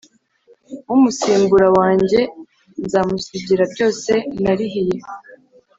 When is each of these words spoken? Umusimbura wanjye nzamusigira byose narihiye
Umusimbura 0.93 1.67
wanjye 1.77 2.19
nzamusigira 2.83 3.63
byose 3.73 4.11
narihiye 4.43 4.97